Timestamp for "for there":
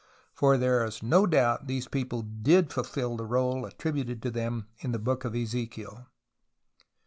0.33-0.83